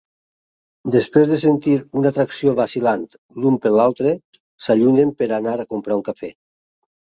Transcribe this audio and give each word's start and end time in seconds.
Després 0.95 1.29
de 1.33 1.37
sentir 1.43 1.73
una 2.01 2.13
atracció 2.15 2.55
vacil·lant 2.61 3.05
l'un 3.45 3.61
per 3.69 3.75
l'altre, 3.77 4.17
s'allunyen 4.67 5.15
per 5.23 5.33
anar 5.41 5.59
a 5.67 5.71
comprar 5.77 6.03
un 6.03 6.07
cafè. 6.13 6.37